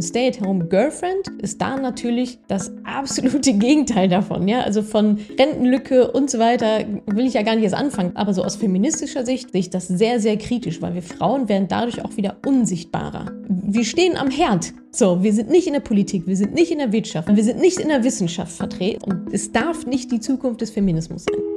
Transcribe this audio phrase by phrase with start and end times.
[0.00, 4.48] Stay-at-home-Girlfriend ist da natürlich das absolute Gegenteil davon.
[4.48, 4.62] Ja?
[4.62, 8.16] Also von Rentenlücke und so weiter will ich ja gar nicht erst anfangen.
[8.16, 11.68] Aber so aus feministischer Sicht sehe ich das sehr, sehr kritisch, weil wir Frauen werden
[11.68, 13.32] dadurch auch wieder unsichtbarer.
[13.48, 14.72] Wir stehen am Herd.
[14.92, 17.60] So, wir sind nicht in der Politik, wir sind nicht in der Wirtschaft, wir sind
[17.60, 19.04] nicht in der Wissenschaft vertreten.
[19.04, 21.51] Und es darf nicht die Zukunft des Feminismus sein.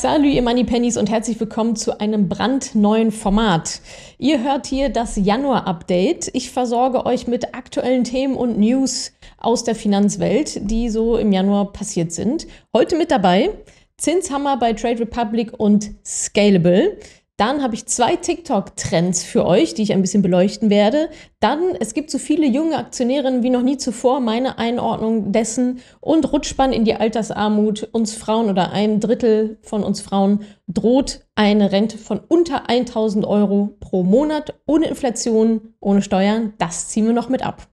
[0.00, 3.80] Salut, ihr Moneypennies und herzlich willkommen zu einem brandneuen Format.
[4.16, 6.30] Ihr hört hier das Januar-Update.
[6.34, 11.72] Ich versorge euch mit aktuellen Themen und News aus der Finanzwelt, die so im Januar
[11.72, 12.46] passiert sind.
[12.72, 13.50] Heute mit dabei
[13.96, 16.98] Zinshammer bei Trade Republic und Scalable.
[17.38, 21.08] Dann habe ich zwei TikTok-Trends für euch, die ich ein bisschen beleuchten werde.
[21.38, 26.32] Dann, es gibt so viele junge Aktionärinnen wie noch nie zuvor, meine Einordnung dessen und
[26.32, 27.88] Rutschbahn in die Altersarmut.
[27.92, 33.76] Uns Frauen oder ein Drittel von uns Frauen droht eine Rente von unter 1000 Euro
[33.78, 36.54] pro Monat, ohne Inflation, ohne Steuern.
[36.58, 37.68] Das ziehen wir noch mit ab.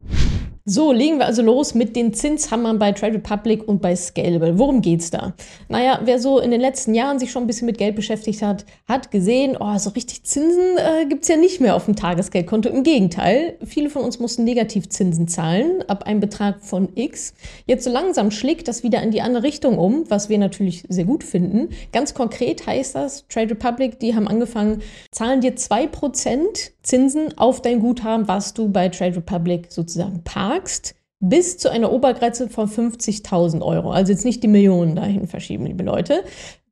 [0.67, 4.57] So, legen wir also los mit den Zinshammern bei Trade Republic und bei Scalable.
[4.57, 5.35] Worum geht's da?
[5.69, 8.65] Naja, wer so in den letzten Jahren sich schon ein bisschen mit Geld beschäftigt hat,
[8.87, 12.69] hat gesehen, oh, so richtig Zinsen äh, gibt's ja nicht mehr auf dem Tagesgeldkonto.
[12.69, 17.35] Im Gegenteil, viele von uns mussten Negativzinsen zahlen, ab einem Betrag von X.
[17.67, 21.05] Jetzt so langsam schlägt das wieder in die andere Richtung um, was wir natürlich sehr
[21.05, 21.69] gut finden.
[21.91, 27.79] Ganz konkret heißt das, Trade Republic, die haben angefangen, zahlen dir 2% Zinsen auf dein
[27.79, 33.61] Guthaben, was du bei Trade Republic sozusagen parkst magst, bis zu einer Obergrenze von 50.000
[33.61, 33.91] Euro.
[33.91, 36.23] Also jetzt nicht die Millionen dahin verschieben, liebe Leute.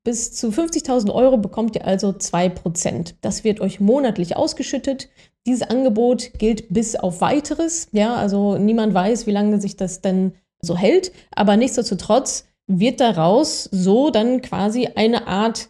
[0.04, 3.16] Bis zu 50.000 Euro bekommt ihr also 2%.
[3.22, 5.10] Das wird euch monatlich ausgeschüttet.
[5.46, 7.88] Dieses Angebot gilt bis auf weiteres.
[7.94, 11.12] Ja, also niemand weiß, wie lange sich das denn so hält.
[11.32, 15.70] Aber nichtsdestotrotz wird daraus so dann quasi eine Art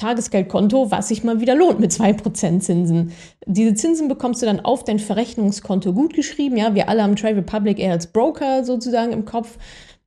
[0.00, 3.12] Tagesgeldkonto, was sich mal wieder lohnt mit 2% Zinsen.
[3.46, 6.58] Diese Zinsen bekommst du dann auf dein Verrechnungskonto gutgeschrieben.
[6.58, 9.58] Ja, wir alle haben Trade Republic eher als Broker sozusagen im Kopf.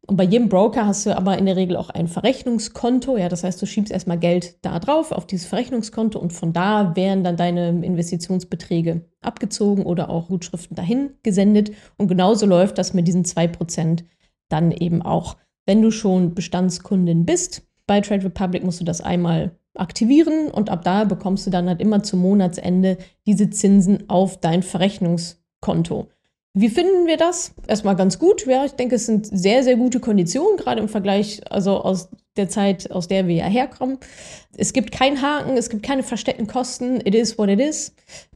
[0.06, 3.18] Und bei jedem Broker hast du aber in der Regel auch ein Verrechnungskonto.
[3.18, 6.94] Ja, das heißt, du schiebst erstmal Geld da drauf, auf dieses Verrechnungskonto und von da
[6.96, 11.72] werden dann deine Investitionsbeträge abgezogen oder auch Gutschriften dahin gesendet.
[11.98, 14.04] Und genauso läuft das mit diesen 2%
[14.50, 15.38] dann eben auch.
[15.66, 20.84] Wenn du schon Bestandskundin bist, bei Trade Republic musst du das einmal aktivieren und ab
[20.84, 26.10] da bekommst du dann halt immer zum Monatsende diese Zinsen auf dein Verrechnungskonto.
[26.56, 27.56] Wie finden wir das?
[27.68, 28.46] Erstmal ganz gut.
[28.46, 32.48] Ja, ich denke, es sind sehr, sehr gute Konditionen, gerade im Vergleich, also aus der
[32.48, 33.98] Zeit, aus der wir ja herkommen.
[34.56, 37.02] Es gibt keinen Haken, es gibt keine versteckten Kosten.
[37.04, 37.96] It is what it is.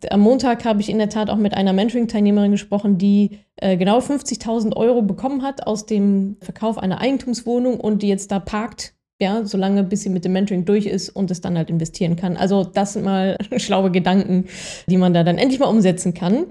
[0.09, 3.99] Am Montag habe ich in der Tat auch mit einer Mentoring-Teilnehmerin gesprochen, die äh, genau
[3.99, 9.43] 50.000 Euro bekommen hat aus dem Verkauf einer Eigentumswohnung und die jetzt da parkt ja,
[9.45, 12.37] solange bis sie mit dem Mentoring durch ist und es dann halt investieren kann.
[12.37, 14.45] Also das sind mal schlaue Gedanken,
[14.87, 16.45] die man da dann endlich mal umsetzen kann.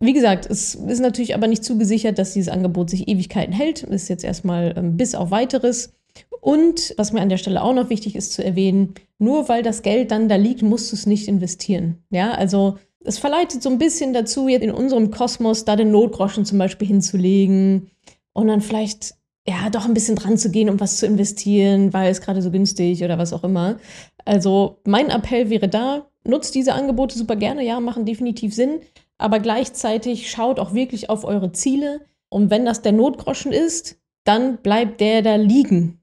[0.00, 3.82] Wie gesagt, es ist natürlich aber nicht zugesichert, dass dieses Angebot sich Ewigkeiten hält.
[3.82, 5.92] Das ist jetzt erstmal ähm, bis auf weiteres.
[6.40, 9.82] Und was mir an der Stelle auch noch wichtig ist zu erwähnen, nur weil das
[9.82, 11.98] Geld dann da liegt, musst du es nicht investieren.
[12.10, 16.44] Ja, also es verleitet so ein bisschen dazu, jetzt in unserem Kosmos da den Notgroschen
[16.44, 17.90] zum Beispiel hinzulegen
[18.32, 19.14] und dann vielleicht
[19.48, 22.50] ja, doch ein bisschen dran zu gehen, um was zu investieren, weil es gerade so
[22.50, 23.78] günstig oder was auch immer.
[24.26, 28.80] Also mein Appell wäre da, nutzt diese Angebote super gerne, ja, machen definitiv Sinn,
[29.16, 34.58] aber gleichzeitig schaut auch wirklich auf eure Ziele und wenn das der Notgroschen ist, dann
[34.58, 36.02] bleibt der da liegen.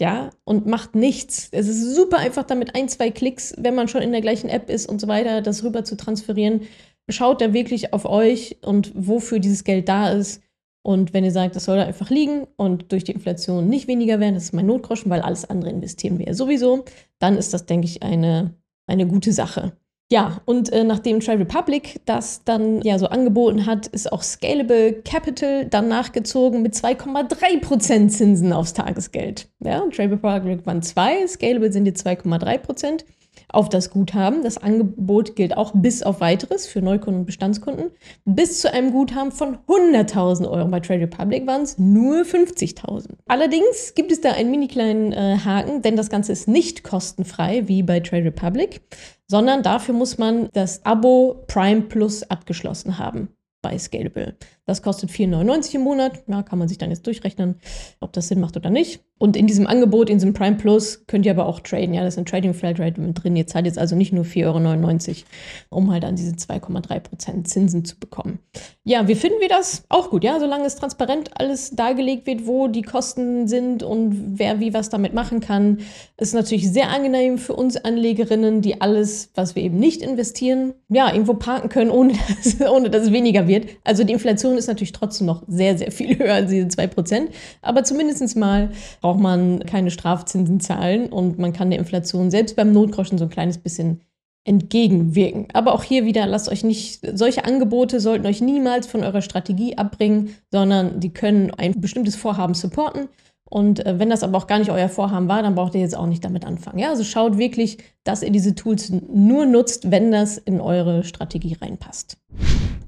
[0.00, 1.50] Ja, und macht nichts.
[1.52, 4.68] Es ist super einfach damit ein, zwei Klicks, wenn man schon in der gleichen App
[4.68, 6.62] ist und so weiter, das rüber zu transferieren.
[7.08, 10.42] Schaut da wirklich auf euch und wofür dieses Geld da ist
[10.82, 14.18] und wenn ihr sagt, das soll da einfach liegen und durch die Inflation nicht weniger
[14.18, 16.84] werden, das ist mein Notgroschen, weil alles andere investieren wir ja sowieso,
[17.18, 18.54] dann ist das, denke ich, eine,
[18.86, 19.72] eine gute Sache.
[20.10, 25.00] Ja, und äh, nachdem Trade Republic das dann ja so angeboten hat, ist auch Scalable
[25.04, 29.48] Capital dann nachgezogen mit 2,3% Zinsen aufs Tagesgeld.
[29.60, 33.04] Ja, Trade Republic waren 2, Scalable sind die 2,3%
[33.52, 34.42] auf das Guthaben.
[34.42, 37.90] Das Angebot gilt auch bis auf weiteres für Neukunden und Bestandskunden.
[38.24, 40.68] Bis zu einem Guthaben von 100.000 Euro.
[40.68, 43.10] Bei Trade Republic waren es nur 50.000.
[43.26, 47.68] Allerdings gibt es da einen mini kleinen äh, Haken, denn das Ganze ist nicht kostenfrei
[47.68, 48.80] wie bei Trade Republic,
[49.26, 53.28] sondern dafür muss man das Abo Prime Plus abgeschlossen haben
[53.62, 54.36] bei Scalable.
[54.64, 56.22] Das kostet 4,99 im Monat.
[56.28, 57.56] Ja, kann man sich dann jetzt durchrechnen,
[58.00, 59.00] ob das Sinn macht oder nicht.
[59.22, 61.94] Und in diesem Angebot, in diesem Prime Plus, könnt ihr aber auch traden.
[61.94, 63.36] Ja, das ist ein Trading Flat Rate mit drin.
[63.36, 65.26] Ihr zahlt jetzt also nicht nur 4,99 Euro,
[65.70, 68.40] um halt an diese 2,3% Zinsen zu bekommen.
[68.82, 69.84] Ja, wie finden wir das?
[69.88, 74.58] Auch gut, ja, solange es transparent alles dargelegt wird, wo die Kosten sind und wer
[74.58, 75.78] wie was damit machen kann.
[76.16, 81.12] Ist natürlich sehr angenehm für uns Anlegerinnen, die alles, was wir eben nicht investieren, ja,
[81.12, 83.68] irgendwo parken können, ohne dass, ohne dass es weniger wird.
[83.84, 87.28] Also die Inflation ist natürlich trotzdem noch sehr, sehr viel höher als diese 2%.
[87.60, 88.70] Aber zumindest mal
[89.00, 93.30] braucht man keine Strafzinsen zahlen und man kann der Inflation selbst beim Notgroschen so ein
[93.30, 94.00] kleines bisschen
[94.44, 95.46] entgegenwirken.
[95.52, 99.78] Aber auch hier wieder, lasst euch nicht, solche Angebote sollten euch niemals von eurer Strategie
[99.78, 103.08] abbringen, sondern die können ein bestimmtes Vorhaben supporten.
[103.44, 105.96] Und äh, wenn das aber auch gar nicht euer Vorhaben war, dann braucht ihr jetzt
[105.96, 106.78] auch nicht damit anfangen.
[106.78, 111.56] Ja, also schaut wirklich, dass ihr diese Tools nur nutzt, wenn das in eure Strategie
[111.60, 112.16] reinpasst.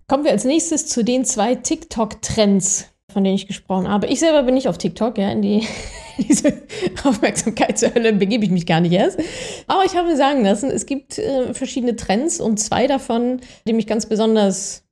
[0.06, 4.06] Kommen wir als nächstes zu den zwei TikTok-Trends, von denen ich gesprochen habe.
[4.06, 5.66] Ich selber bin nicht auf TikTok, ja, in die
[6.18, 6.62] diese
[7.02, 9.18] Aufmerksamkeitshölle begebe ich mich gar nicht erst.
[9.66, 13.72] Aber ich habe mir sagen lassen, es gibt äh, verschiedene Trends und zwei davon, die
[13.72, 14.84] mich ganz besonders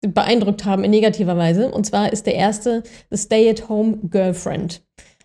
[0.00, 1.70] beeindruckt haben in negativer Weise.
[1.70, 4.82] Und zwar ist der erste The Stay-at-Home Girlfriend.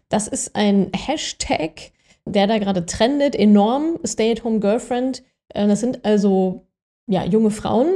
[0.10, 1.92] Das ist ein Hashtag,
[2.26, 4.00] der da gerade trendet, enorm.
[4.06, 5.24] Stay-at-Home Girlfriend.
[5.50, 6.68] Äh, das sind also
[7.08, 7.88] ja, junge Frauen,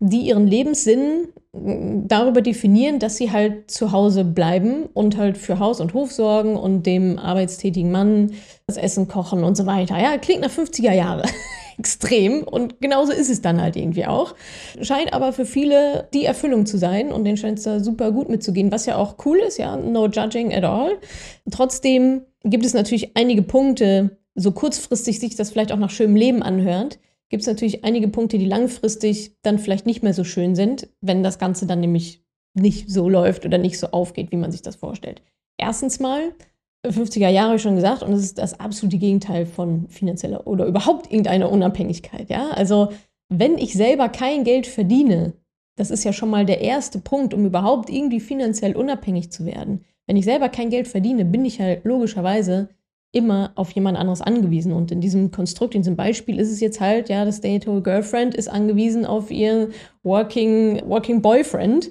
[0.00, 5.80] die ihren Lebenssinn darüber definieren, dass sie halt zu Hause bleiben und halt für Haus
[5.80, 8.32] und Hof sorgen und dem arbeitstätigen Mann
[8.66, 9.98] das Essen kochen und so weiter.
[9.98, 11.22] Ja, klingt nach 50er Jahre.
[11.78, 12.42] Extrem.
[12.42, 14.34] Und genauso ist es dann halt irgendwie auch.
[14.80, 18.28] Scheint aber für viele die Erfüllung zu sein und denen scheint es da super gut
[18.28, 20.98] mitzugehen, was ja auch cool ist, ja, no judging at all.
[21.50, 26.42] Trotzdem gibt es natürlich einige Punkte, so kurzfristig sich das vielleicht auch nach schönem Leben
[26.42, 26.98] anhört,
[27.28, 31.22] gibt es natürlich einige Punkte, die langfristig dann vielleicht nicht mehr so schön sind, wenn
[31.22, 32.24] das Ganze dann nämlich
[32.54, 35.22] nicht so läuft oder nicht so aufgeht, wie man sich das vorstellt.
[35.58, 36.32] Erstens mal,
[36.86, 41.50] 50er Jahre schon gesagt, und es ist das absolute Gegenteil von finanzieller oder überhaupt irgendeiner
[41.50, 42.30] Unabhängigkeit.
[42.30, 42.50] Ja?
[42.50, 42.90] Also,
[43.28, 45.32] wenn ich selber kein Geld verdiene,
[45.76, 49.84] das ist ja schon mal der erste Punkt, um überhaupt irgendwie finanziell unabhängig zu werden.
[50.06, 52.68] Wenn ich selber kein Geld verdiene, bin ich halt logischerweise
[53.16, 54.72] immer auf jemand anderes angewiesen.
[54.72, 58.34] Und in diesem Konstrukt, in diesem Beispiel ist es jetzt halt, ja, das Stay-at-home Girlfriend
[58.34, 59.68] ist angewiesen auf ihren
[60.02, 61.90] Working, Working Boyfriend.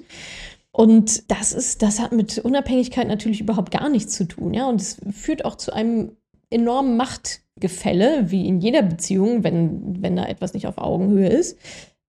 [0.70, 4.68] Und das ist, das hat mit Unabhängigkeit natürlich überhaupt gar nichts zu tun, ja.
[4.68, 6.12] Und es führt auch zu einem
[6.48, 11.58] enormen Machtgefälle, wie in jeder Beziehung, wenn, wenn da etwas nicht auf Augenhöhe ist.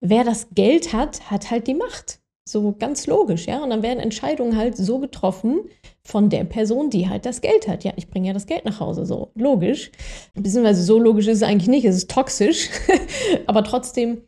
[0.00, 2.20] Wer das Geld hat, hat halt die Macht.
[2.48, 3.62] So ganz logisch, ja.
[3.64, 5.62] Und dann werden Entscheidungen halt so getroffen
[6.08, 7.84] von der Person, die halt das Geld hat.
[7.84, 9.90] Ja, ich bringe ja das Geld nach Hause, so logisch.
[10.34, 12.70] Beziehungsweise so logisch ist es eigentlich nicht, es ist toxisch.
[13.46, 14.22] Aber trotzdem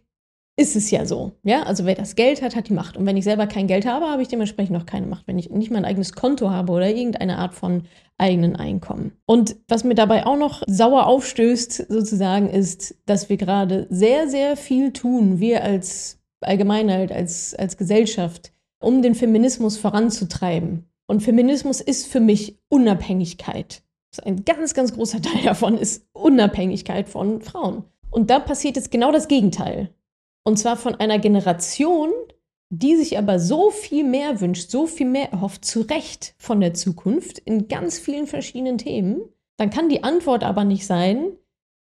[0.57, 1.33] ist es ja so.
[1.43, 2.99] Ja, also wer das Geld hat, hat die Macht.
[2.99, 5.27] Und wenn ich selber kein Geld habe, habe ich dementsprechend noch keine Macht.
[5.27, 7.85] Wenn ich nicht mein eigenes Konto habe oder irgendeine Art von
[8.19, 9.13] eigenen Einkommen.
[9.25, 14.59] Und was mir dabei auch noch sauer aufstößt, sozusagen, ist, dass wir gerade sehr, sehr
[14.59, 20.90] viel tun, wir als Allgemeinheit, als, als Gesellschaft, um den Feminismus voranzutreiben.
[21.11, 23.83] Und Feminismus ist für mich Unabhängigkeit.
[24.23, 27.83] Ein ganz, ganz großer Teil davon ist Unabhängigkeit von Frauen.
[28.13, 29.93] Und da passiert jetzt genau das Gegenteil.
[30.45, 32.11] Und zwar von einer Generation,
[32.69, 36.75] die sich aber so viel mehr wünscht, so viel mehr erhofft, zu Recht von der
[36.75, 39.21] Zukunft in ganz vielen verschiedenen Themen.
[39.57, 41.33] Dann kann die Antwort aber nicht sein,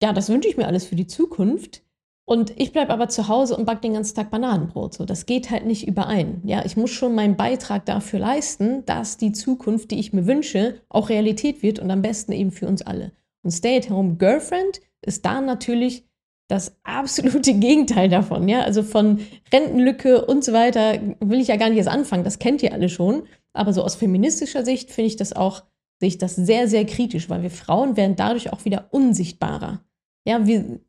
[0.01, 1.83] ja, das wünsche ich mir alles für die Zukunft.
[2.29, 4.93] Und ich bleibe aber zu Hause und backe den ganzen Tag Bananenbrot.
[4.93, 6.43] So, das geht halt nicht überein.
[6.45, 10.79] Ja, ich muss schon meinen Beitrag dafür leisten, dass die Zukunft, die ich mir wünsche,
[10.89, 13.13] auch Realität wird und am besten eben für uns alle.
[13.41, 16.05] Und Stay-at-home Girlfriend ist da natürlich
[16.47, 18.47] das absolute Gegenteil davon.
[18.47, 22.23] Ja, also von Rentenlücke und so weiter will ich ja gar nicht erst anfangen.
[22.23, 23.23] Das kennt ihr alle schon.
[23.53, 25.63] Aber so aus feministischer Sicht finde ich das auch,
[25.99, 29.81] sehe ich das sehr, sehr kritisch, weil wir Frauen werden dadurch auch wieder unsichtbarer.
[30.27, 30.79] Ja, wir,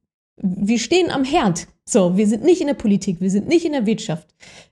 [0.42, 1.66] wir stehen am Herd.
[1.84, 4.28] So, wir sind nicht in der Politik, wir sind nicht in der Wirtschaft,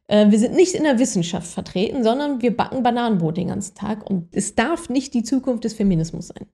[0.06, 4.08] äh, wir sind nicht in der Wissenschaft vertreten, sondern wir backen Bananenbrot den ganzen Tag
[4.08, 6.46] und es darf nicht die Zukunft des Feminismus sein.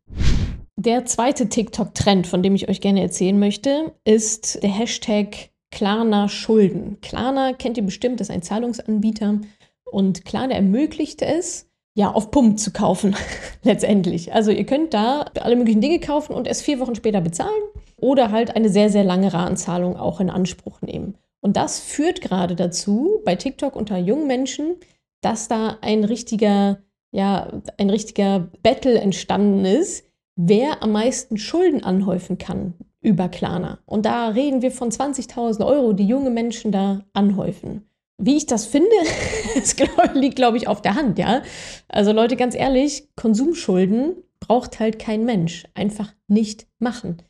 [0.76, 6.98] Der zweite TikTok-Trend, von dem ich euch gerne erzählen möchte, ist der Hashtag Klarna Schulden.
[7.00, 9.40] Klarna kennt ihr bestimmt, das ist ein Zahlungsanbieter
[9.84, 13.16] und Klarna ermöglicht es, ja, auf Pump zu kaufen,
[13.62, 14.32] letztendlich.
[14.32, 17.62] Also ihr könnt da alle möglichen Dinge kaufen und erst vier Wochen später bezahlen
[17.96, 21.16] oder halt eine sehr, sehr lange Ratenzahlung auch in Anspruch nehmen.
[21.40, 24.76] Und das führt gerade dazu, bei TikTok unter jungen Menschen,
[25.20, 26.78] dass da ein richtiger,
[27.12, 27.48] ja,
[27.78, 30.04] ein richtiger Battle entstanden ist,
[30.36, 33.78] wer am meisten Schulden anhäufen kann über Klarna.
[33.86, 37.86] Und da reden wir von 20.000 Euro, die junge Menschen da anhäufen.
[38.18, 38.90] Wie ich das finde,
[39.54, 39.76] das
[40.14, 41.42] liegt, glaube ich, auf der Hand, ja.
[41.88, 44.16] Also Leute, ganz ehrlich, Konsumschulden
[44.46, 45.64] Braucht halt kein Mensch.
[45.74, 47.22] Einfach nicht machen.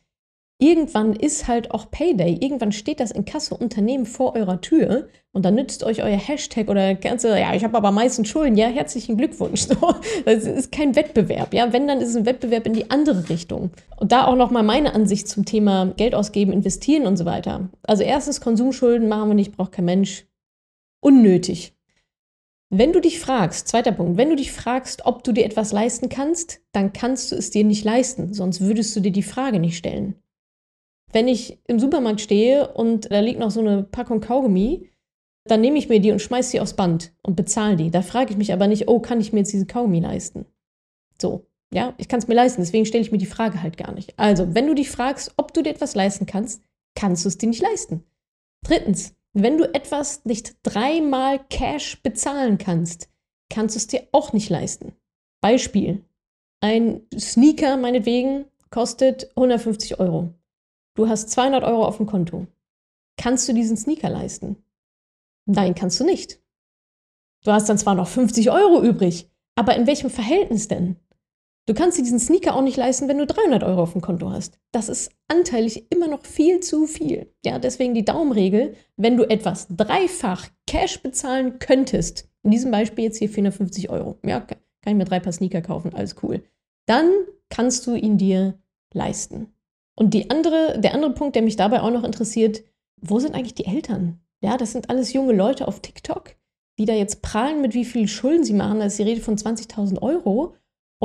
[0.59, 2.37] Irgendwann ist halt auch Payday.
[2.41, 6.69] Irgendwann steht das in Kasse Unternehmen vor eurer Tür und dann nützt euch euer Hashtag
[6.69, 8.57] oder ganze, ja, ich habe aber meistens Schulden.
[8.57, 9.67] Ja, herzlichen Glückwunsch.
[10.25, 11.53] Das ist kein Wettbewerb.
[11.53, 13.71] Ja, wenn, dann ist es ein Wettbewerb in die andere Richtung.
[13.97, 17.69] Und da auch nochmal meine Ansicht zum Thema Geld ausgeben, investieren und so weiter.
[17.83, 20.25] Also erstens, Konsumschulden machen wir nicht, braucht kein Mensch.
[21.05, 21.75] Unnötig.
[22.71, 26.09] Wenn du dich fragst, zweiter Punkt, wenn du dich fragst, ob du dir etwas leisten
[26.09, 29.77] kannst, dann kannst du es dir nicht leisten, sonst würdest du dir die Frage nicht
[29.77, 30.15] stellen.
[31.13, 34.89] Wenn ich im Supermarkt stehe und da liegt noch so eine Packung Kaugummi,
[35.43, 37.91] dann nehme ich mir die und schmeiße sie aufs Band und bezahle die.
[37.91, 40.47] Da frage ich mich aber nicht, oh, kann ich mir jetzt diese Kaugummi leisten?
[41.21, 43.91] So, ja, ich kann es mir leisten, deswegen stelle ich mir die Frage halt gar
[43.91, 44.17] nicht.
[44.17, 46.63] Also, wenn du dich fragst, ob du dir etwas leisten kannst,
[46.95, 48.03] kannst du es dir nicht leisten.
[48.63, 53.09] Drittens, wenn du etwas nicht dreimal Cash bezahlen kannst,
[53.49, 54.93] kannst du es dir auch nicht leisten.
[55.41, 56.05] Beispiel,
[56.61, 60.33] ein Sneaker meinetwegen kostet 150 Euro.
[60.95, 62.47] Du hast 200 Euro auf dem Konto.
[63.17, 64.63] Kannst du diesen Sneaker leisten?
[65.45, 66.39] Nein, kannst du nicht.
[67.43, 70.95] Du hast dann zwar noch 50 Euro übrig, aber in welchem Verhältnis denn?
[71.67, 74.29] Du kannst dir diesen Sneaker auch nicht leisten, wenn du 300 Euro auf dem Konto
[74.29, 74.59] hast.
[74.71, 77.33] Das ist anteilig immer noch viel zu viel.
[77.43, 83.17] Ja, deswegen die Daumenregel, wenn du etwas dreifach Cash bezahlen könntest, in diesem Beispiel jetzt
[83.17, 86.43] hier 450 Euro, ja, kann ich mir drei Paar Sneaker kaufen, alles cool,
[86.85, 87.09] dann
[87.49, 88.59] kannst du ihn dir
[88.93, 89.47] leisten.
[89.95, 92.63] Und die andere, der andere Punkt, der mich dabei auch noch interessiert,
[93.01, 94.19] wo sind eigentlich die Eltern?
[94.41, 96.35] Ja, das sind alles junge Leute auf TikTok,
[96.77, 98.79] die da jetzt prahlen, mit wie viel Schulden sie machen.
[98.79, 100.55] Da ist die Rede von 20.000 Euro.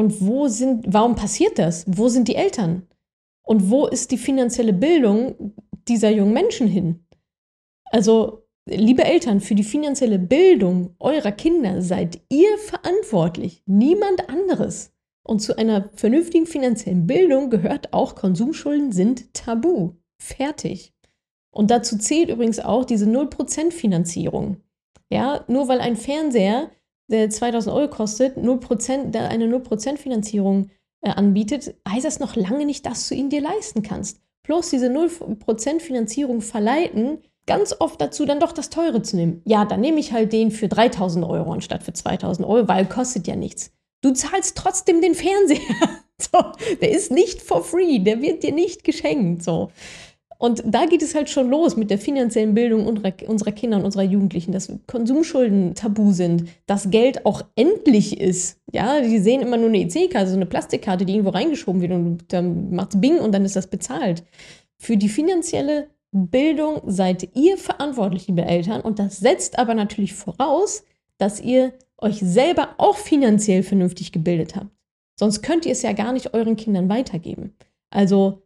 [0.01, 1.85] Und wo sind, warum passiert das?
[1.87, 2.89] Wo sind die Eltern?
[3.43, 5.53] Und wo ist die finanzielle Bildung
[5.89, 7.05] dieser jungen Menschen hin?
[7.91, 14.95] Also, liebe Eltern, für die finanzielle Bildung eurer Kinder seid ihr verantwortlich, niemand anderes.
[15.23, 19.97] Und zu einer vernünftigen finanziellen Bildung gehört auch, Konsumschulden sind tabu.
[20.19, 20.95] Fertig.
[21.51, 24.63] Und dazu zählt übrigens auch diese 0% Finanzierung.
[25.13, 26.71] Ja, nur weil ein Fernseher,
[27.11, 30.71] der 2000 Euro kostet, 0%, der eine 0% Finanzierung
[31.03, 34.21] äh, anbietet, heißt das noch lange nicht, dass du ihn dir leisten kannst.
[34.43, 39.43] Plus diese 0% Finanzierung verleiten ganz oft dazu, dann doch das Teure zu nehmen.
[39.45, 43.27] Ja, dann nehme ich halt den für 3000 Euro anstatt für 2000 Euro, weil kostet
[43.27, 43.73] ja nichts.
[44.03, 45.59] Du zahlst trotzdem den Fernseher.
[46.21, 46.39] So,
[46.83, 49.43] der ist nicht for free, der wird dir nicht geschenkt.
[49.43, 49.71] So.
[50.41, 54.05] Und da geht es halt schon los mit der finanziellen Bildung unserer Kinder und unserer
[54.05, 58.59] Jugendlichen, dass Konsumschulden tabu sind, dass Geld auch endlich ist.
[58.73, 62.33] Ja, die sehen immer nur eine EC-Karte, so eine Plastikkarte, die irgendwo reingeschoben wird und
[62.33, 64.25] dann macht's Bing und dann ist das bezahlt.
[64.79, 70.85] Für die finanzielle Bildung seid ihr verantwortlich, liebe Eltern, und das setzt aber natürlich voraus,
[71.19, 74.71] dass ihr euch selber auch finanziell vernünftig gebildet habt.
[75.19, 77.55] Sonst könnt ihr es ja gar nicht euren Kindern weitergeben.
[77.91, 78.41] Also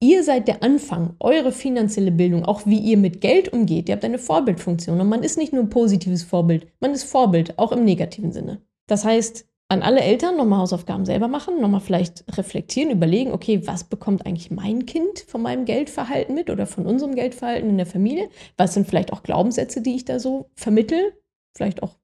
[0.00, 3.88] ihr seid der Anfang, eure finanzielle Bildung, auch wie ihr mit Geld umgeht.
[3.88, 7.58] Ihr habt eine Vorbildfunktion und man ist nicht nur ein positives Vorbild, man ist Vorbild,
[7.58, 8.62] auch im negativen Sinne.
[8.86, 13.84] Das heißt, an alle Eltern nochmal Hausaufgaben selber machen, nochmal vielleicht reflektieren, überlegen, okay, was
[13.84, 18.28] bekommt eigentlich mein Kind von meinem Geldverhalten mit oder von unserem Geldverhalten in der Familie?
[18.56, 21.14] Was sind vielleicht auch Glaubenssätze, die ich da so vermittel?
[21.56, 21.96] Vielleicht auch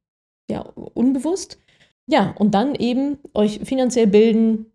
[0.51, 1.59] ja, unbewusst.
[2.09, 4.72] Ja, und dann eben euch finanziell bilden,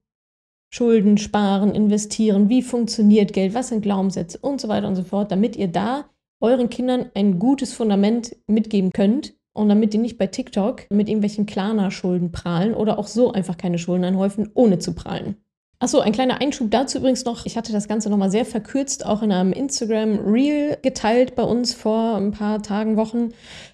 [0.69, 5.31] Schulden sparen, investieren, wie funktioniert Geld, was sind Glaubenssätze und so weiter und so fort,
[5.31, 6.05] damit ihr da
[6.39, 11.45] euren Kindern ein gutes Fundament mitgeben könnt und damit die nicht bei TikTok mit irgendwelchen
[11.45, 15.37] Klarna-Schulden prahlen oder auch so einfach keine Schulden anhäufen, ohne zu prahlen.
[15.79, 17.45] Achso, ein kleiner Einschub dazu übrigens noch.
[17.45, 22.15] Ich hatte das Ganze nochmal sehr verkürzt auch in einem Instagram-Reel geteilt bei uns vor
[22.15, 23.29] ein paar Tagen, Wochen.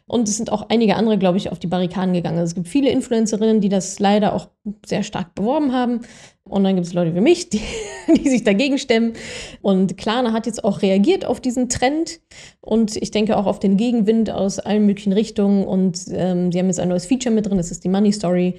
[0.06, 2.40] Und es sind auch einige andere, glaube ich, auf die Barrikaden gegangen.
[2.40, 4.50] Also es gibt viele Influencerinnen, die das leider auch
[4.86, 6.02] sehr stark beworben haben.
[6.50, 7.62] Und dann gibt es Leute wie mich, die,
[8.08, 9.14] die sich dagegen stemmen.
[9.62, 12.20] Und Klarna hat jetzt auch reagiert auf diesen Trend
[12.62, 15.66] und ich denke auch auf den Gegenwind aus allen möglichen Richtungen.
[15.66, 18.56] Und ähm, sie haben jetzt ein neues Feature mit drin, das ist die Money Story.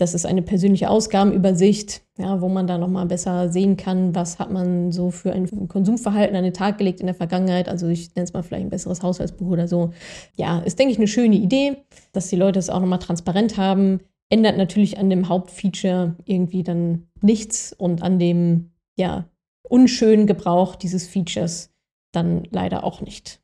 [0.00, 4.50] Das ist eine persönliche Ausgabenübersicht, ja, wo man da nochmal besser sehen kann, was hat
[4.50, 7.68] man so für ein Konsumverhalten an den Tag gelegt in der Vergangenheit.
[7.68, 9.92] Also ich nenne es mal vielleicht ein besseres Haushaltsbuch oder so.
[10.36, 11.76] Ja, ist, denke ich, eine schöne Idee,
[12.12, 14.00] dass die Leute es auch nochmal transparent haben.
[14.30, 19.28] Ändert natürlich an dem Hauptfeature irgendwie dann nichts und an dem, ja,
[19.68, 21.70] unschönen Gebrauch dieses Features
[22.12, 23.40] dann leider auch nicht.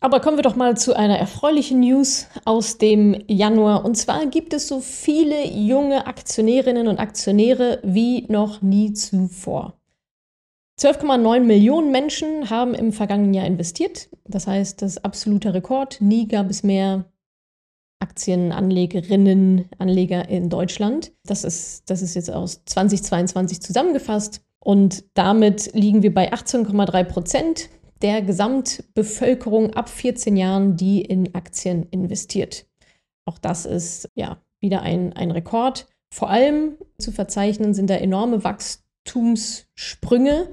[0.00, 3.84] Aber kommen wir doch mal zu einer erfreulichen News aus dem Januar.
[3.84, 9.74] Und zwar gibt es so viele junge Aktionärinnen und Aktionäre wie noch nie zuvor.
[10.80, 14.08] 12,9 Millionen Menschen haben im vergangenen Jahr investiert.
[14.24, 16.00] Das heißt, das ist absoluter Rekord.
[16.00, 17.04] Nie gab es mehr
[18.00, 21.12] Aktienanlegerinnen, Anleger in Deutschland.
[21.24, 24.42] Das ist, das ist jetzt aus 2022 zusammengefasst.
[24.60, 27.70] Und damit liegen wir bei 18,3 Prozent
[28.02, 32.66] der Gesamtbevölkerung ab 14 Jahren, die in Aktien investiert.
[33.24, 35.86] Auch das ist ja wieder ein, ein Rekord.
[36.12, 40.48] Vor allem zu verzeichnen sind da enorme Wachstumssprünge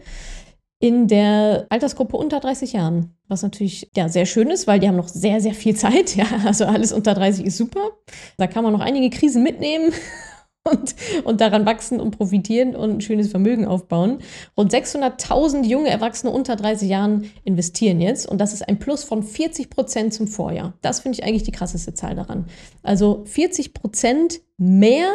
[0.79, 3.14] in der Altersgruppe unter 30 Jahren.
[3.27, 6.15] Was natürlich ja, sehr schön ist, weil die haben noch sehr, sehr viel Zeit.
[6.15, 7.91] Ja, also alles unter 30 ist super.
[8.37, 9.91] Da kann man noch einige Krisen mitnehmen
[10.63, 14.19] und, und daran wachsen und profitieren und ein schönes Vermögen aufbauen.
[14.57, 19.23] Rund 600.000 junge Erwachsene unter 30 Jahren investieren jetzt und das ist ein Plus von
[19.23, 20.73] 40 Prozent zum Vorjahr.
[20.81, 22.45] Das finde ich eigentlich die krasseste Zahl daran.
[22.83, 25.07] Also 40 Prozent mehr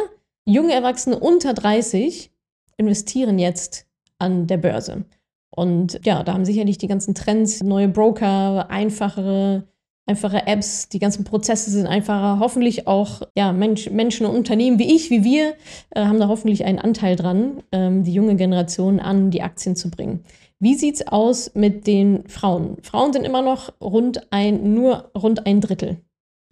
[0.45, 2.31] junge Erwachsene unter 30
[2.77, 3.85] investieren jetzt
[4.17, 5.05] an der Börse.
[5.53, 9.67] Und ja, da haben sicherlich die ganzen Trends, neue Broker, einfachere
[10.05, 12.39] einfache Apps, die ganzen Prozesse sind einfacher.
[12.39, 15.53] Hoffentlich auch ja, Mensch, Menschen und Unternehmen wie ich, wie wir,
[15.91, 19.89] äh, haben da hoffentlich einen Anteil dran, ähm, die junge Generation an die Aktien zu
[19.89, 20.23] bringen.
[20.59, 22.77] Wie sieht es aus mit den Frauen?
[22.83, 25.97] Frauen sind immer noch rund ein, nur rund ein Drittel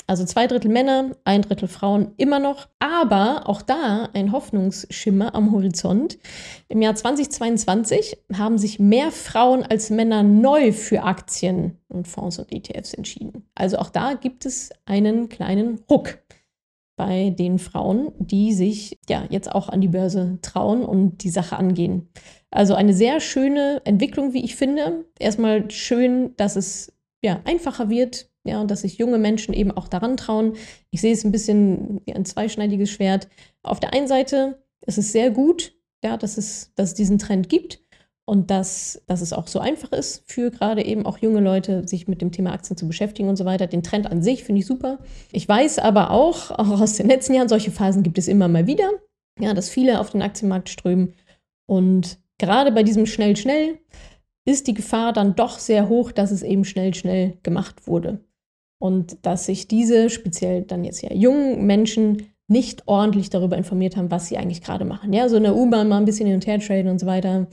[0.10, 2.68] also zwei Drittel Männer, ein Drittel Frauen immer noch.
[2.80, 6.18] Aber auch da ein Hoffnungsschimmer am Horizont.
[6.68, 12.52] Im Jahr 2022 haben sich mehr Frauen als Männer neu für Aktien und Fonds und
[12.52, 13.48] ETFs entschieden.
[13.54, 16.18] Also auch da gibt es einen kleinen Ruck
[16.96, 21.56] bei den Frauen, die sich ja jetzt auch an die Börse trauen und die Sache
[21.56, 22.10] angehen.
[22.50, 25.06] Also eine sehr schöne Entwicklung, wie ich finde.
[25.20, 29.88] Erstmal schön, dass es ja einfacher wird, ja, und dass sich junge Menschen eben auch
[29.88, 30.54] daran trauen.
[30.92, 33.28] Ich sehe es ein bisschen wie ein zweischneidiges Schwert.
[33.64, 35.74] Auf der einen Seite ist es sehr gut,
[36.04, 37.82] ja, dass es, dass es diesen Trend gibt
[38.26, 42.08] und dass, dass es auch so einfach ist für gerade eben auch junge Leute, sich
[42.08, 43.68] mit dem Thema Aktien zu beschäftigen und so weiter.
[43.68, 45.00] Den Trend an sich finde ich super.
[45.32, 48.68] Ich weiß aber auch, auch aus den letzten Jahren, solche Phasen gibt es immer mal
[48.68, 48.90] wieder,
[49.40, 51.14] ja, dass viele auf den Aktienmarkt strömen
[51.66, 53.80] und gerade bei diesem schnell, schnell
[54.46, 58.24] ist die Gefahr dann doch sehr hoch, dass es eben schnell, schnell gemacht wurde.
[58.80, 64.12] Und dass sich diese, speziell dann jetzt ja jungen Menschen, nicht ordentlich darüber informiert haben,
[64.12, 65.14] was sie eigentlich gerade machen.
[65.14, 67.48] Ja, so in der U-Bahn mal ein bisschen hin und her traden und so weiter.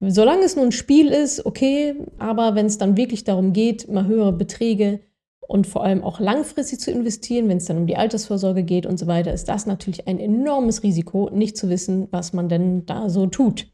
[0.00, 4.06] Solange es nur ein Spiel ist, okay, aber wenn es dann wirklich darum geht, mal
[4.06, 5.00] höhere Beträge
[5.46, 8.98] und vor allem auch langfristig zu investieren, wenn es dann um die Altersvorsorge geht und
[8.98, 13.08] so weiter, ist das natürlich ein enormes Risiko, nicht zu wissen, was man denn da
[13.08, 13.66] so tut.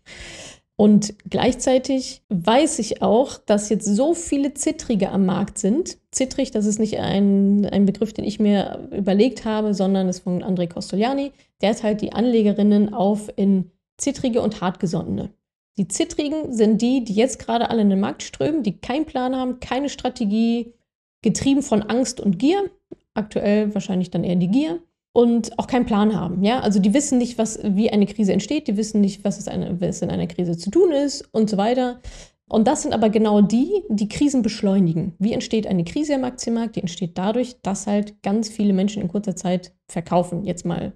[0.78, 5.96] Und gleichzeitig weiß ich auch, dass jetzt so viele Zittrige am Markt sind.
[6.10, 10.44] Zittrig, das ist nicht ein, ein Begriff, den ich mir überlegt habe, sondern ist von
[10.44, 11.32] André Costoliani.
[11.62, 15.30] Der teilt die Anlegerinnen auf in Zittrige und Hartgesonnene.
[15.78, 19.34] Die Zittrigen sind die, die jetzt gerade alle in den Markt strömen, die keinen Plan
[19.34, 20.74] haben, keine Strategie,
[21.22, 22.70] getrieben von Angst und Gier.
[23.14, 24.80] Aktuell wahrscheinlich dann eher die Gier
[25.16, 26.44] und auch keinen Plan haben.
[26.44, 26.60] Ja?
[26.60, 29.80] Also die wissen nicht, was, wie eine Krise entsteht, die wissen nicht, was, es eine,
[29.80, 32.02] was in einer Krise zu tun ist und so weiter.
[32.50, 35.14] Und das sind aber genau die, die Krisen beschleunigen.
[35.18, 36.76] Wie entsteht eine Krise im Aktienmarkt?
[36.76, 40.44] Die entsteht dadurch, dass halt ganz viele Menschen in kurzer Zeit verkaufen.
[40.44, 40.92] Jetzt mal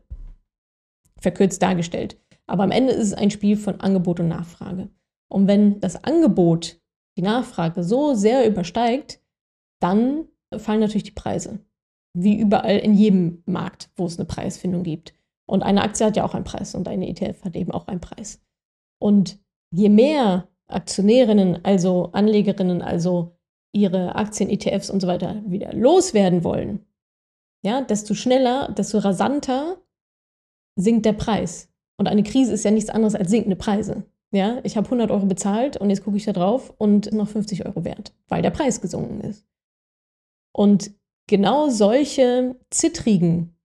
[1.19, 2.21] verkürzt dargestellt.
[2.47, 4.91] Aber am Ende ist es ein Spiel von Angebot und Nachfrage.
[5.29, 6.79] Und wenn das Angebot
[7.17, 9.23] die Nachfrage so sehr übersteigt,
[9.81, 10.27] dann
[10.59, 11.61] fallen natürlich die Preise
[12.13, 15.15] wie überall in jedem Markt, wo es eine Preisfindung gibt.
[15.47, 18.01] Und eine Aktie hat ja auch einen Preis und eine ETF hat eben auch einen
[18.01, 18.41] Preis.
[19.01, 19.39] Und
[19.73, 23.37] je mehr Aktionärinnen, also Anlegerinnen, also
[23.73, 26.85] ihre Aktien, ETFs und so weiter wieder loswerden wollen,
[27.65, 29.79] ja, desto schneller, desto rasanter
[30.77, 31.69] sinkt der Preis.
[31.99, 34.05] Und eine Krise ist ja nichts anderes als sinkende Preise.
[34.33, 37.67] Ja, ich habe 100 Euro bezahlt und jetzt gucke ich da drauf und noch 50
[37.67, 39.45] Euro wert, weil der Preis gesunken ist.
[40.53, 40.93] Und
[41.31, 43.57] genau solche zittrigen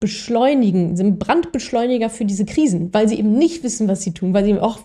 [0.00, 4.44] beschleunigen, sind Brandbeschleuniger für diese Krisen, weil sie eben nicht wissen, was sie tun, weil
[4.44, 4.78] sie, ach,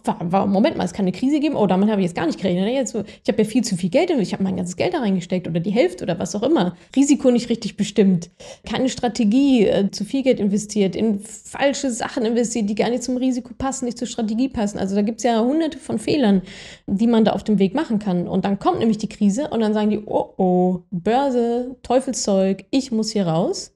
[0.47, 2.67] Moment mal, es kann eine Krise geben, oh, damit habe ich jetzt gar nicht gerechnet.
[2.69, 4.99] Jetzt, ich habe ja viel zu viel Geld und ich habe mein ganzes Geld da
[4.99, 6.75] reingesteckt oder die Hälfte oder was auch immer.
[6.95, 8.31] Risiko nicht richtig bestimmt,
[8.67, 13.17] keine Strategie, äh, zu viel Geld investiert, in falsche Sachen investiert, die gar nicht zum
[13.17, 14.79] Risiko passen, nicht zur Strategie passen.
[14.79, 16.41] Also da gibt es ja hunderte von Fehlern,
[16.87, 18.27] die man da auf dem Weg machen kann.
[18.27, 22.91] Und dann kommt nämlich die Krise und dann sagen die, oh, oh, Börse, Teufelszeug, ich
[22.91, 23.72] muss hier raus.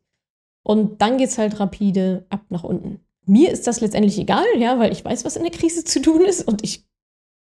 [0.67, 2.99] Und dann geht es halt rapide ab nach unten.
[3.25, 6.25] Mir ist das letztendlich egal, ja, weil ich weiß, was in der Krise zu tun
[6.25, 6.85] ist und ich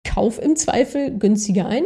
[0.03, 1.83] kaufe im Zweifel günstiger ein.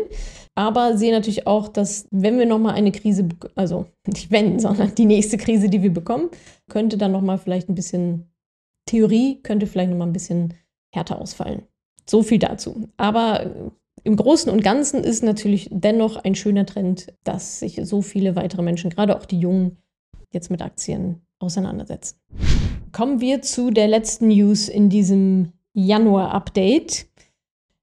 [0.55, 5.05] Aber sehe natürlich auch, dass wenn wir nochmal eine Krise, also nicht wenn, sondern die
[5.05, 6.29] nächste Krise, die wir bekommen,
[6.69, 8.31] könnte dann nochmal vielleicht ein bisschen
[8.85, 10.53] Theorie, könnte vielleicht nochmal ein bisschen
[10.95, 11.63] härter ausfallen.
[12.09, 12.87] So viel dazu.
[12.95, 13.73] Aber
[14.05, 18.61] im Großen und Ganzen ist natürlich dennoch ein schöner Trend, dass sich so viele weitere
[18.61, 19.77] Menschen, gerade auch die Jungen,
[20.31, 22.17] jetzt mit Aktien auseinandersetzen.
[22.91, 27.07] Kommen wir zu der letzten News in diesem Januar-Update.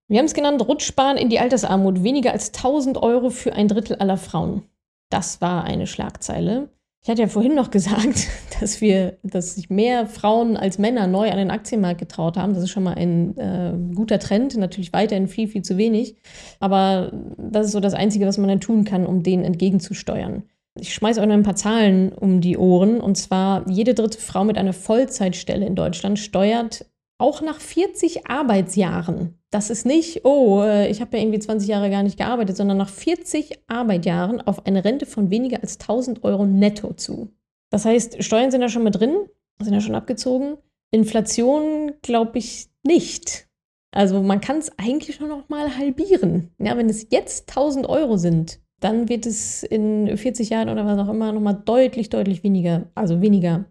[0.08, 2.02] Wir haben es genannt, Rutschbahn in die Altersarmut.
[2.02, 4.62] Weniger als 1000 Euro für ein Drittel aller Frauen.
[5.10, 6.68] Das war eine Schlagzeile.
[7.02, 8.28] Ich hatte ja vorhin noch gesagt,
[8.60, 12.54] dass wir, dass sich mehr Frauen als Männer neu an den Aktienmarkt getraut haben.
[12.54, 14.56] Das ist schon mal ein äh, guter Trend.
[14.56, 16.16] Natürlich weiterhin viel, viel zu wenig.
[16.60, 20.44] Aber das ist so das Einzige, was man dann tun kann, um denen entgegenzusteuern.
[20.80, 23.00] Ich schmeiße euch noch ein paar Zahlen um die Ohren.
[23.00, 26.86] Und zwar, jede dritte Frau mit einer Vollzeitstelle in Deutschland steuert
[27.18, 29.38] auch nach 40 Arbeitsjahren.
[29.50, 32.76] Das ist nicht, oh, äh, ich habe ja irgendwie 20 Jahre gar nicht gearbeitet, sondern
[32.76, 37.30] nach 40 Arbeitsjahren auf eine Rente von weniger als 1000 Euro netto zu.
[37.70, 39.16] Das heißt, Steuern sind da schon mit drin,
[39.60, 40.56] sind ja schon abgezogen.
[40.90, 43.48] Inflation glaube ich nicht.
[43.92, 46.52] Also man kann es eigentlich schon noch mal halbieren.
[46.58, 50.98] Ja, wenn es jetzt 1000 Euro sind, dann wird es in 40 Jahren oder was
[50.98, 53.64] auch immer noch mal deutlich, deutlich weniger, also weniger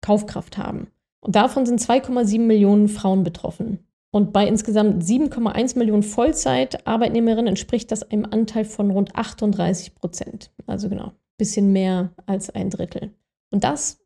[0.00, 0.88] Kaufkraft haben.
[1.20, 3.80] Und davon sind 2,7 Millionen Frauen betroffen.
[4.10, 10.50] Und bei insgesamt 7,1 Millionen Vollzeitarbeitnehmerinnen entspricht das einem Anteil von rund 38 Prozent.
[10.66, 13.12] Also genau, bisschen mehr als ein Drittel.
[13.50, 14.00] Und das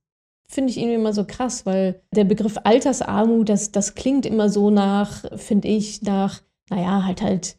[0.49, 4.71] finde ich irgendwie immer so krass, weil der Begriff Altersarmut, das, das klingt immer so
[4.71, 7.57] nach, finde ich, nach, naja, halt halt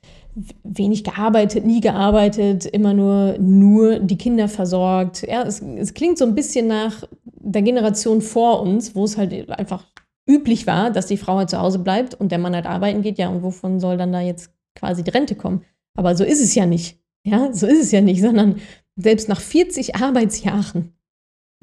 [0.63, 5.25] wenig gearbeitet, nie gearbeitet, immer nur, nur die Kinder versorgt.
[5.27, 9.49] Ja, es, es klingt so ein bisschen nach der Generation vor uns, wo es halt
[9.51, 9.85] einfach
[10.27, 13.17] üblich war, dass die Frau halt zu Hause bleibt und der Mann halt arbeiten geht,
[13.17, 15.63] ja, und wovon soll dann da jetzt quasi die Rente kommen?
[15.95, 16.99] Aber so ist es ja nicht.
[17.25, 18.55] Ja, so ist es ja nicht, sondern
[18.95, 20.93] selbst nach 40 Arbeitsjahren,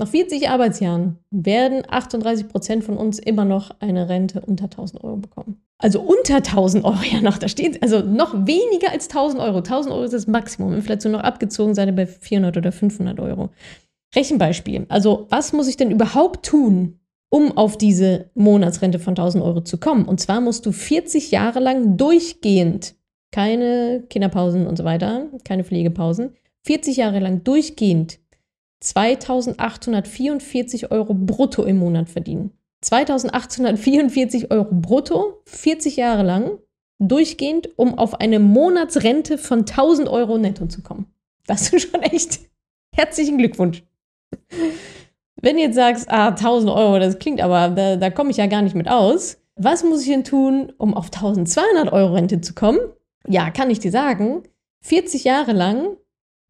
[0.00, 5.16] nach 40 Arbeitsjahren werden 38 Prozent von uns immer noch eine Rente unter 1000 Euro
[5.16, 5.60] bekommen.
[5.76, 9.58] Also unter 1000 Euro ja noch, da steht also noch weniger als 1000 Euro.
[9.58, 10.72] 1000 Euro ist das Maximum.
[10.72, 13.50] Inflation noch abgezogen seid ihr bei 400 oder 500 Euro.
[14.16, 14.86] Rechenbeispiel.
[14.88, 19.76] Also was muss ich denn überhaupt tun, um auf diese Monatsrente von 1000 Euro zu
[19.76, 20.06] kommen?
[20.06, 22.94] Und zwar musst du 40 Jahre lang durchgehend,
[23.32, 26.30] keine Kinderpausen und so weiter, keine Pflegepausen,
[26.64, 28.18] 40 Jahre lang durchgehend
[28.80, 32.52] 2844 Euro brutto im Monat verdienen.
[32.82, 36.58] 2844 Euro brutto, 40 Jahre lang,
[36.98, 41.06] durchgehend, um auf eine Monatsrente von 1000 Euro netto zu kommen.
[41.46, 42.40] Das ist schon echt
[42.94, 43.82] herzlichen Glückwunsch.
[45.42, 48.46] Wenn du jetzt sagst, ah, 1000 Euro, das klingt aber, da, da komme ich ja
[48.46, 49.38] gar nicht mit aus.
[49.56, 52.78] Was muss ich denn tun, um auf 1200 Euro Rente zu kommen?
[53.26, 54.42] Ja, kann ich dir sagen,
[54.82, 55.96] 40 Jahre lang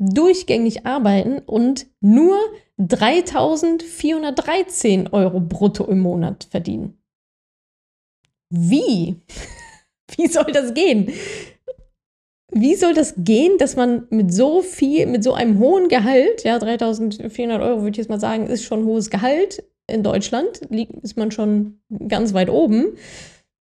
[0.01, 2.37] durchgängig arbeiten und nur
[2.79, 6.99] 3413 Euro brutto im Monat verdienen.
[8.49, 9.17] Wie?
[10.17, 11.13] Wie soll das gehen?
[12.53, 16.59] Wie soll das gehen, dass man mit so viel, mit so einem hohen Gehalt, ja,
[16.59, 20.63] 3400 Euro würde ich jetzt mal sagen, ist schon hohes Gehalt in Deutschland,
[21.03, 22.97] ist man schon ganz weit oben.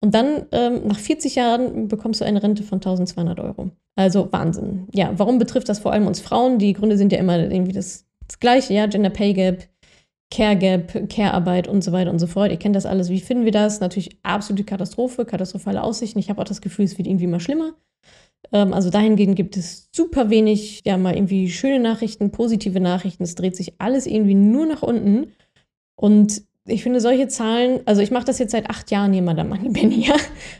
[0.04, 3.70] Und dann ähm, nach 40 Jahren bekommst du eine Rente von 1200 Euro.
[3.96, 4.88] Also Wahnsinn.
[4.94, 6.58] Ja, warum betrifft das vor allem uns Frauen?
[6.58, 9.68] Die Gründe sind ja immer irgendwie das, das Gleiche, ja, Gender Pay Gap,
[10.32, 12.52] Care Gap, Care-Arbeit und so weiter und so fort.
[12.52, 13.10] Ihr kennt das alles.
[13.10, 13.80] Wie finden wir das?
[13.80, 16.20] Natürlich absolute Katastrophe, katastrophale Aussichten.
[16.20, 17.74] Ich habe auch das Gefühl, es wird irgendwie mal schlimmer.
[18.52, 23.24] Ähm, also dahingehend gibt es super wenig, ja, mal irgendwie schöne Nachrichten, positive Nachrichten.
[23.24, 25.34] Es dreht sich alles irgendwie nur nach unten.
[25.96, 29.50] Und ich finde solche Zahlen, also ich mache das jetzt seit acht Jahren hier, Madame
[29.56, 30.16] Moneypenny, ja.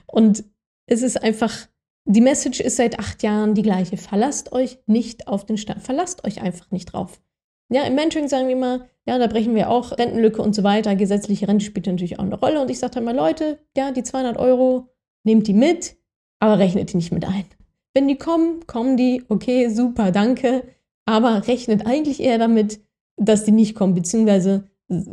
[0.08, 0.44] Und
[0.88, 1.68] es ist einfach,
[2.06, 3.98] die Message ist seit acht Jahren die gleiche.
[3.98, 5.82] Verlasst euch nicht auf den Staat.
[5.82, 7.22] Verlasst euch einfach nicht drauf.
[7.70, 10.96] Ja, im Mentoring sagen wir immer, ja, da brechen wir auch Rentenlücke und so weiter.
[10.96, 12.62] Gesetzliche Rente spielt natürlich auch eine Rolle.
[12.62, 14.90] Und ich sage dann mal, Leute, ja, die 200 Euro,
[15.24, 15.96] nehmt die mit,
[16.40, 17.46] aber rechnet die nicht mit ein.
[17.94, 20.64] Wenn die kommen, kommen die, okay, super, danke.
[21.06, 22.82] Aber rechnet eigentlich eher damit,
[23.18, 24.66] dass die nicht kommen, beziehungsweise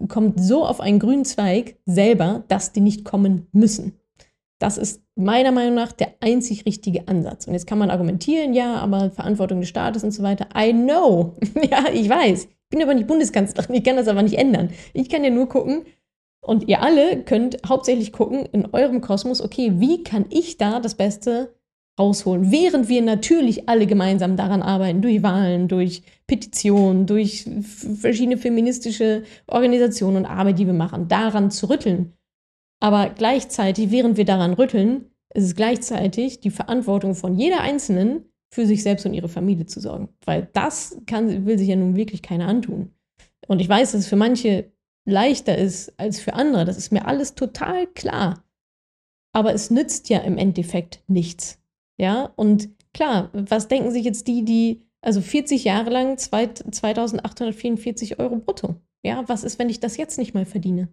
[0.08, 3.94] kommt so auf einen grünen Zweig selber, dass die nicht kommen müssen.
[4.58, 7.46] Das ist meiner Meinung nach der einzig richtige Ansatz.
[7.46, 10.48] Und jetzt kann man argumentieren, ja, aber Verantwortung des Staates und so weiter.
[10.56, 11.36] I know.
[11.70, 12.44] ja, ich weiß.
[12.44, 14.70] Ich bin aber nicht Bundeskanzlerin, ich kann das aber nicht ändern.
[14.92, 15.84] Ich kann ja nur gucken,
[16.40, 20.94] und ihr alle könnt hauptsächlich gucken in eurem Kosmos, okay, wie kann ich da das
[20.94, 21.54] Beste
[21.98, 27.44] rausholen, während wir natürlich alle gemeinsam daran arbeiten, durch Wahlen, durch Petitionen, durch
[28.00, 32.12] verschiedene feministische Organisationen und Arbeit, die wir machen, daran zu rütteln.
[32.80, 38.66] Aber gleichzeitig, während wir daran rütteln, ist es gleichzeitig die Verantwortung von jeder Einzelnen, für
[38.66, 40.08] sich selbst und ihre Familie zu sorgen.
[40.24, 42.92] Weil das kann, will sich ja nun wirklich keiner antun.
[43.46, 44.72] Und ich weiß, dass es für manche
[45.04, 46.64] leichter ist als für andere.
[46.64, 48.44] Das ist mir alles total klar.
[49.34, 51.57] Aber es nützt ja im Endeffekt nichts.
[52.00, 58.36] Ja, und klar, was denken sich jetzt die, die, also 40 Jahre lang 2844 Euro
[58.36, 58.76] brutto.
[59.04, 60.88] Ja, was ist, wenn ich das jetzt nicht mal verdiene?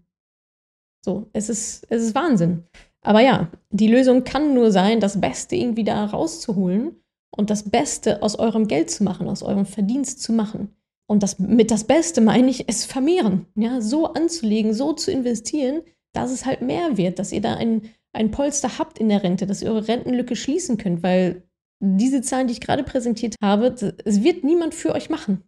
[1.04, 2.64] So, es ist, es ist Wahnsinn.
[3.02, 6.96] Aber ja, die Lösung kann nur sein, das Beste irgendwie da rauszuholen
[7.36, 10.76] und das Beste aus eurem Geld zu machen, aus eurem Verdienst zu machen.
[11.08, 13.46] Und das mit das Beste meine ich, es vermehren.
[13.56, 17.90] Ja, so anzulegen, so zu investieren, dass es halt mehr wird, dass ihr da ein,
[18.16, 21.44] ein Polster habt in der Rente, dass ihr eure Rentenlücke schließen könnt, weil
[21.80, 23.68] diese Zahlen, die ich gerade präsentiert habe,
[24.06, 25.44] es wird niemand für euch machen.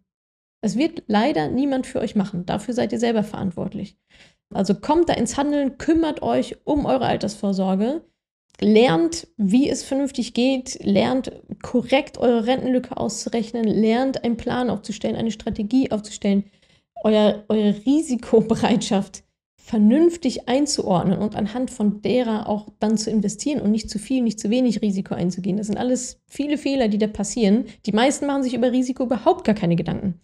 [0.60, 2.44] Es wird leider niemand für euch machen.
[2.44, 3.96] Dafür seid ihr selber verantwortlich.
[4.52, 8.02] Also kommt da ins Handeln, kümmert euch um eure Altersvorsorge,
[8.60, 15.30] lernt, wie es vernünftig geht, lernt korrekt eure Rentenlücke auszurechnen, lernt einen Plan aufzustellen, eine
[15.30, 16.44] Strategie aufzustellen,
[17.04, 19.22] euer, eure Risikobereitschaft
[19.68, 24.40] vernünftig einzuordnen und anhand von derer auch dann zu investieren und nicht zu viel, nicht
[24.40, 25.58] zu wenig Risiko einzugehen.
[25.58, 27.66] Das sind alles viele Fehler, die da passieren.
[27.84, 30.22] Die meisten machen sich über Risiko überhaupt gar keine Gedanken.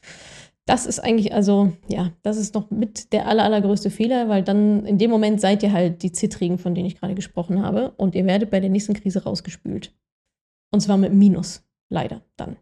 [0.64, 4.86] Das ist eigentlich, also, ja, das ist noch mit der aller, allergrößte Fehler, weil dann
[4.86, 8.14] in dem Moment seid ihr halt die Zittrigen, von denen ich gerade gesprochen habe, und
[8.14, 9.94] ihr werdet bei der nächsten Krise rausgespült.
[10.70, 12.56] Und zwar mit Minus, leider dann.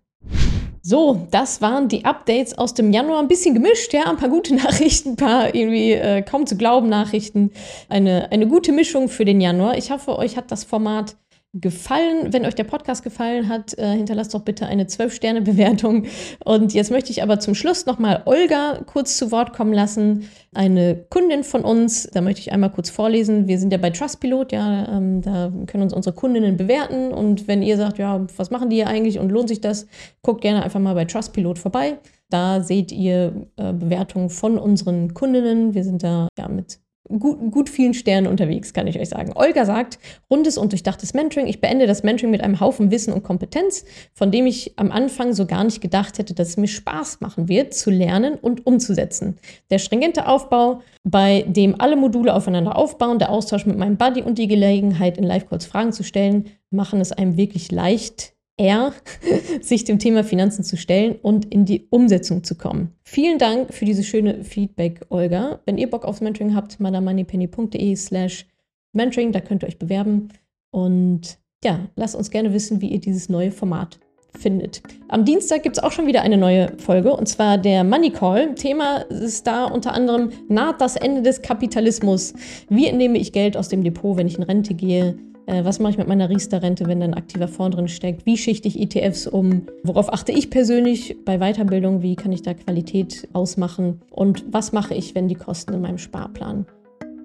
[0.85, 3.21] So, das waren die Updates aus dem Januar.
[3.21, 6.89] Ein bisschen gemischt, ja, ein paar gute Nachrichten, ein paar irgendwie äh, kaum zu glauben
[6.89, 7.53] Nachrichten.
[7.89, 9.79] Eine, eine gute Mischung für den Januar.
[9.79, 11.15] Ich hoffe, euch hat das Format
[11.55, 12.33] gefallen.
[12.33, 16.07] Wenn euch der Podcast gefallen hat, äh, hinterlasst doch bitte eine 12-Sterne-Bewertung.
[16.45, 20.29] Und jetzt möchte ich aber zum Schluss nochmal Olga kurz zu Wort kommen lassen.
[20.55, 23.49] Eine Kundin von uns, da möchte ich einmal kurz vorlesen.
[23.49, 27.13] Wir sind ja bei Trustpilot, ja, ähm, da können uns unsere Kundinnen bewerten.
[27.13, 29.87] Und wenn ihr sagt, ja, was machen die hier eigentlich und lohnt sich das,
[30.23, 31.99] guckt gerne einfach mal bei Trustpilot vorbei.
[32.31, 35.75] Da seht ihr äh, Bewertungen von unseren Kundinnen.
[35.75, 36.82] Wir sind da ja mit
[37.19, 39.33] gut, gut vielen Sternen unterwegs, kann ich euch sagen.
[39.35, 39.99] Olga sagt,
[40.31, 41.47] rundes und durchdachtes Mentoring.
[41.47, 45.33] Ich beende das Mentoring mit einem Haufen Wissen und Kompetenz, von dem ich am Anfang
[45.33, 49.39] so gar nicht gedacht hätte, dass es mir Spaß machen wird, zu lernen und umzusetzen.
[49.71, 54.39] Der stringente Aufbau, bei dem alle Module aufeinander aufbauen, der Austausch mit meinem Buddy und
[54.39, 58.93] die Gelegenheit, in Live-Calls Fragen zu stellen, machen es einem wirklich leicht, eher
[59.61, 62.93] sich dem Thema Finanzen zu stellen und in die Umsetzung zu kommen.
[63.03, 65.61] Vielen Dank für dieses schöne Feedback, Olga.
[65.67, 68.47] Wenn ihr Bock aufs Mentoring habt, madamoneypenny.de slash
[68.93, 70.29] Mentoring, da könnt ihr euch bewerben.
[70.71, 73.99] Und ja, lasst uns gerne wissen, wie ihr dieses neue Format
[74.39, 74.83] findet.
[75.09, 78.55] Am Dienstag gibt es auch schon wieder eine neue Folge und zwar der Money Call.
[78.55, 82.33] Thema ist da unter anderem naht das Ende des Kapitalismus.
[82.69, 85.19] Wie entnehme ich Geld aus dem Depot, wenn ich in Rente gehe?
[85.47, 88.27] Äh, was mache ich mit meiner Riester-Rente, wenn da ein aktiver Fonds drin steckt?
[88.27, 89.67] Wie schichte ich ETFs um?
[89.83, 92.03] Worauf achte ich persönlich bei Weiterbildung?
[92.03, 94.01] Wie kann ich da Qualität ausmachen?
[94.11, 96.67] Und was mache ich, wenn die Kosten in meinem Sparplan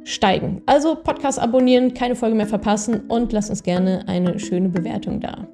[0.04, 0.62] steigen?
[0.66, 5.48] Also Podcast abonnieren, keine Folge mehr verpassen und lasst uns gerne eine schöne Bewertung da.